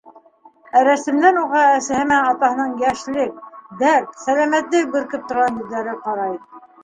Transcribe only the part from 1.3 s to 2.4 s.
уға әсәһе менән